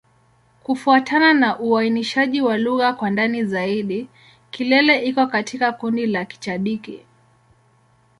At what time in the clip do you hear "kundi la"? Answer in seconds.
5.71-6.25